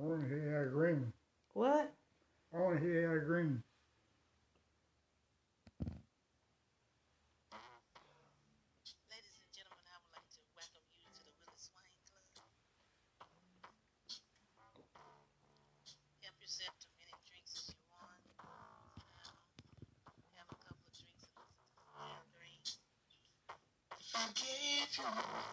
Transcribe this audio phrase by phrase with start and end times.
[0.00, 1.12] want to hear that green.
[1.54, 1.92] What?
[2.54, 3.62] I want to hear that green.
[9.10, 10.86] Ladies and gentlemen, I would like to welcome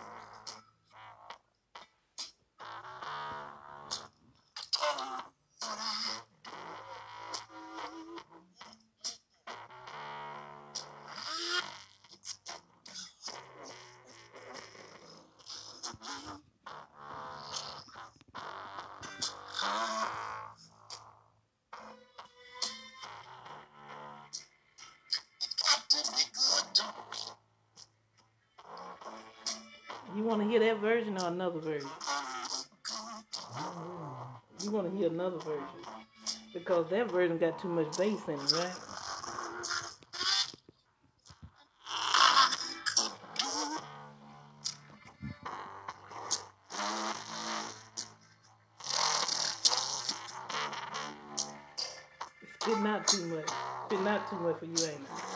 [0.00, 0.09] you
[30.16, 31.90] You want to hear that version or another version?
[34.64, 35.64] You want to hear another version
[36.54, 38.72] because that version got too much bass in it, right?
[52.60, 53.50] Spit not too much.
[53.86, 55.29] Spit not too much for you, ain't it?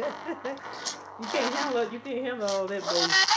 [0.00, 3.36] You can't handle you can't handle all that bass.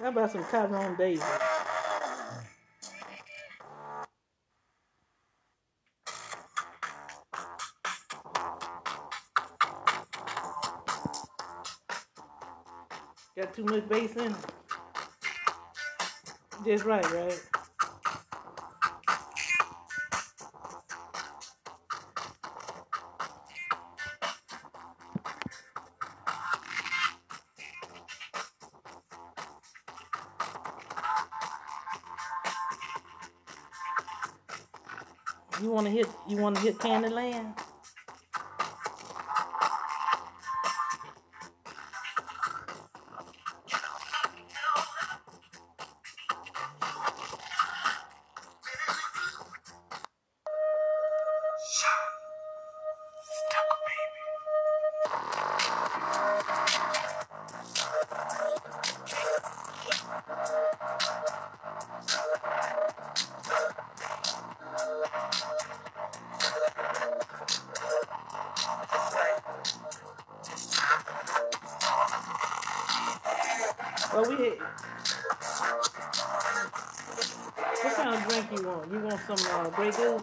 [0.00, 1.47] How about some Tyrone Davis?
[13.38, 14.36] Got too much bass in it.
[16.64, 17.40] Just right, right?
[35.62, 37.56] You wanna hit you wanna hit Candyland?
[74.18, 74.58] Well, we hit.
[77.82, 78.92] What kind of drink you want?
[78.92, 80.22] You want some uh, Grey Goose?